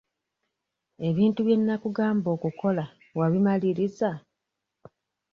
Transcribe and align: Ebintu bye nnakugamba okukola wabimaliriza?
Ebintu 1.07 1.39
bye 1.43 1.57
nnakugamba 1.59 2.27
okukola 2.35 2.83
wabimaliriza? 3.19 4.09